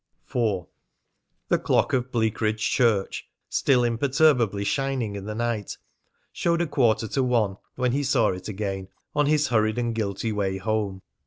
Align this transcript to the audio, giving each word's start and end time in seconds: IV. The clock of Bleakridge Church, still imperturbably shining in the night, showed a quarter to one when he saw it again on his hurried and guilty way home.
IV. 0.27 0.63
The 1.49 1.59
clock 1.59 1.93
of 1.93 2.11
Bleakridge 2.11 2.71
Church, 2.71 3.29
still 3.49 3.83
imperturbably 3.83 4.63
shining 4.63 5.15
in 5.15 5.25
the 5.25 5.35
night, 5.35 5.77
showed 6.31 6.61
a 6.63 6.65
quarter 6.65 7.07
to 7.09 7.21
one 7.23 7.57
when 7.75 7.91
he 7.91 8.01
saw 8.03 8.29
it 8.29 8.47
again 8.47 8.87
on 9.13 9.27
his 9.27 9.49
hurried 9.49 9.77
and 9.77 9.93
guilty 9.93 10.31
way 10.31 10.57
home. 10.57 11.03